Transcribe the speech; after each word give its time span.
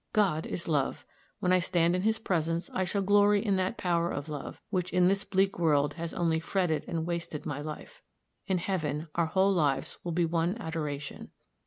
God 0.13 0.47
is 0.47 0.67
love. 0.67 1.05
When 1.41 1.53
I 1.53 1.59
stand 1.59 1.95
in 1.95 2.01
his 2.01 2.17
presence, 2.17 2.71
I 2.73 2.85
shall 2.85 3.03
glory 3.03 3.45
in 3.45 3.55
that 3.57 3.77
power 3.77 4.11
of 4.11 4.29
love, 4.29 4.59
which 4.71 4.91
in 4.91 5.07
this 5.07 5.23
bleak 5.23 5.59
world 5.59 5.93
has 5.93 6.11
only 6.11 6.39
fretted 6.39 6.85
and 6.87 7.05
wasted 7.05 7.45
my 7.45 7.61
life. 7.61 8.01
In 8.47 8.57
heaven 8.57 9.09
our 9.13 9.27
whole 9.27 9.53
lives 9.53 9.99
will 10.03 10.11
be 10.11 10.25
one 10.25 10.57
adoration." 10.57 11.29